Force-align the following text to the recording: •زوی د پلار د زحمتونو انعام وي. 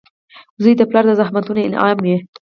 •زوی 0.61 0.73
د 0.77 0.81
پلار 0.89 1.05
د 1.07 1.11
زحمتونو 1.19 1.59
انعام 1.67 1.97
وي. 2.05 2.15